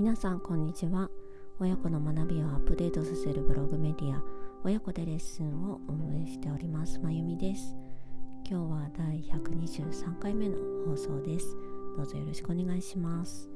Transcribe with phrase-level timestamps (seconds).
[0.00, 1.10] 皆さんこんにちは。
[1.58, 4.22] 親子の学びをアップデートさせるブログメディア
[4.64, 7.76] 親子でレッスンを運営しておりますまゆみです。
[8.48, 10.56] 今日は第123回目の
[10.86, 11.54] 放送です。
[11.98, 13.50] どうぞよろしくお願いします。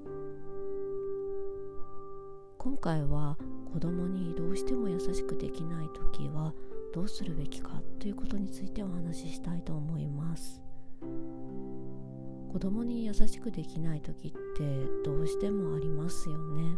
[2.58, 3.38] 今回は
[3.72, 6.52] 子供にどうしても優しくできない時は
[6.92, 10.60] どうするべきかということについてお話ししたいと思います。
[12.52, 16.76] 子供に優しくできない時ってどうしてもありますよね。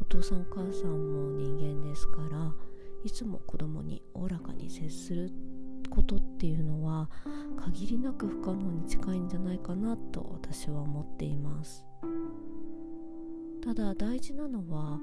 [0.00, 2.52] お父さんお母さんも人間ですから
[3.04, 5.30] いつも子供におおらかに接する
[5.90, 7.10] ことっていうのは
[7.56, 11.84] 限りなく不可能に近いんじゃないかなと私は思っています。
[13.62, 14.98] ただ大事なのは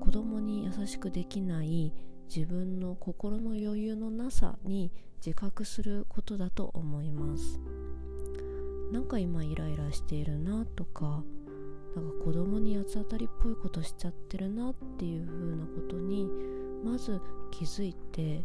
[0.00, 1.92] 子供に優しくできない
[2.34, 7.60] 自分の心の余裕のなさに自覚することだと思います。
[8.94, 11.24] なんか今イライラしているなとか
[11.96, 16.28] なんか子供に八つ当たりっぽいことしちゃってるなっていう風なことに
[16.84, 17.20] まず
[17.50, 18.44] 気づいて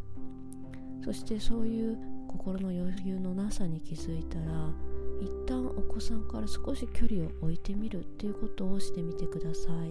[1.06, 1.98] そしてそういう
[2.28, 4.74] 心の余裕のなさに気づいたら
[5.22, 9.90] 一旦お子さんから少し距離を置いてみるっていうことをしてみてください。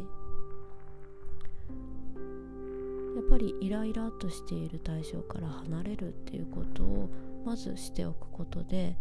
[3.14, 7.08] やっぱりイライラとしている対象から離れるっていうことを
[7.44, 8.96] まずしておくことで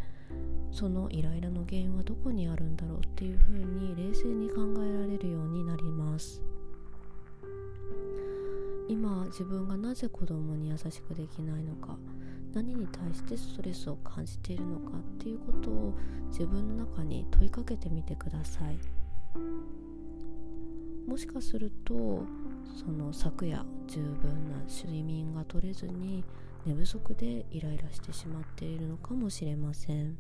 [0.72, 6.42] そのイライラの原因はどこにあるんだろうっていうふうに冷静に考えられるようになります。
[8.88, 11.98] 今自分がなぜ子供に優しくできないのか
[12.54, 15.94] 何に対してストレスを感じているのかっていうことを
[16.30, 18.78] 自分の中に問いかけてみてください。
[21.08, 22.24] もしかすると
[22.76, 26.24] その昨夜十分な睡眠が取れずに
[26.68, 30.18] 寝不足でイライラしてしまっているのかもしれません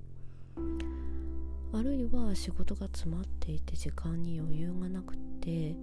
[1.73, 5.75] あるいは仕事が詰まっていて時間に余裕がなくて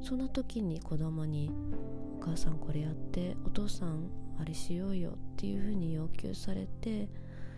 [0.00, 1.50] そんな時に子供に
[2.18, 4.08] 「お母さんこれやってお父さん
[4.40, 7.10] あれしようよ」っていうふうに要求されて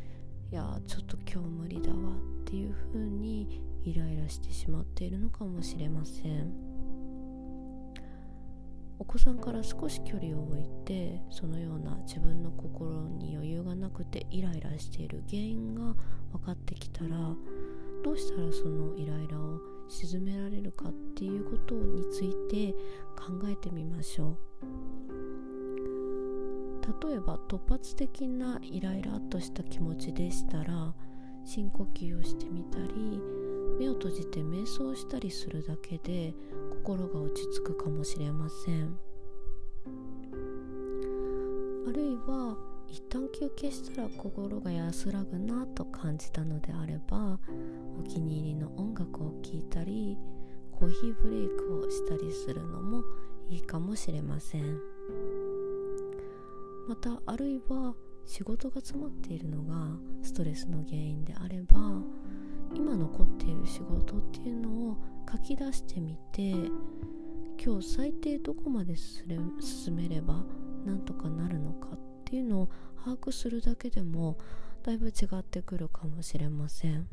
[0.50, 1.96] 「いやちょっと今日無理だわ」
[2.42, 6.71] っていうふうにイライラしてしまっているのかもしれません。
[9.02, 15.96] お子さんから少し距離を置いてそのような自分の心に余裕がなくてイライラしている原因が
[16.30, 17.08] 分かってきたら
[18.04, 19.58] どうしたらそのイライラを
[19.88, 22.72] 鎮められるかっていうことについて
[23.16, 24.38] 考えてみましょう。
[27.08, 30.94] 例えば突発的なイライラとした気持ちでしたら
[31.44, 33.20] 深呼吸をしてみたり
[33.80, 36.34] 目を閉じて瞑想したりするだけで
[36.82, 38.98] 心が落ち着くかもしれません。
[41.88, 42.56] あるいは
[42.88, 47.38] 一旦休憩したら心が安らぐなと感じたのであれば
[48.00, 50.18] お気に入りの音楽を聴いたり
[50.72, 53.04] コーヒーブレイクをしたりするのも
[53.48, 54.80] いいかもしれません。
[56.88, 57.94] またあるいは
[58.24, 61.76] 仕事が詰まっているのがストレスの原因であれば
[62.74, 64.96] 今残っている仕事っていうのを
[65.32, 66.50] 書き出してみて
[67.64, 70.44] 今日最低どこまで進めれば
[70.84, 72.68] なんとかなるのかっていうのを
[73.02, 74.36] 把握するだけでも
[74.82, 77.06] だいぶ違ってくるかもしれません。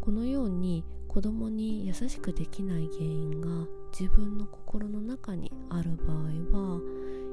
[0.00, 3.48] このように子供に優しくできない原因が
[3.98, 6.80] 自分の心の中にある場合は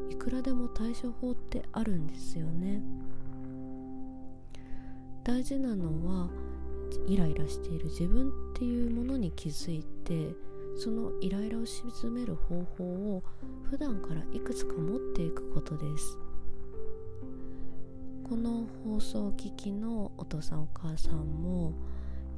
[0.09, 2.81] いくらでも対処法ってあるんですよね。
[5.23, 6.29] 大事なのは
[7.07, 10.35] イライラしている自分っていうものに気づいて
[10.75, 13.23] そのイライラを鎮める方法を
[13.69, 16.17] 普段からいくつか持っていくことです。
[18.23, 21.73] この放送を聞きのお父さんお母さんも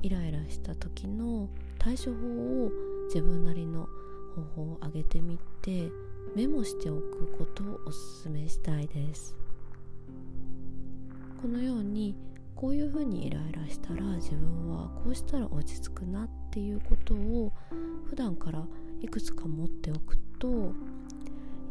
[0.02, 2.72] イライラした時の対処法を
[3.08, 3.88] 自分なりの
[4.36, 5.90] 方法を挙げてみて
[6.36, 9.38] メモしておくことをおすすめしたいです。
[11.42, 12.16] このように
[12.56, 17.52] こういうふうにイライラしたら自分はこうしたら落ち着くなっていうことを
[18.10, 18.66] 普段から
[19.02, 20.74] いくつか持っておくと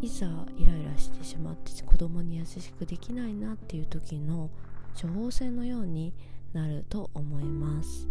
[0.03, 0.27] いざ
[0.59, 4.51] イライラしてしまって子供に優しくできないなっていう時の
[5.01, 6.13] 処方箋のように
[6.53, 8.07] なると思います。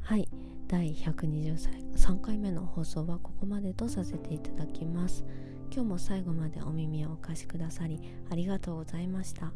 [0.00, 0.28] はい。
[0.66, 5.24] 第123回目の放送はここまでとさせていただきます。
[5.72, 7.98] 今日も最後までお耳をお貸しくださり
[8.30, 9.52] ありがとうございました。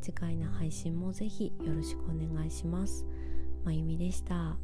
[0.00, 3.06] 次回の配信もぜひよろしくお願いします。
[3.64, 4.56] まゆみでした。